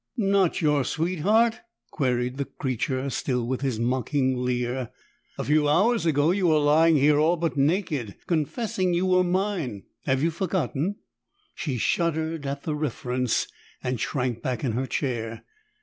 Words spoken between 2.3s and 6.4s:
the creature, still with his mocking leer. "A few hours ago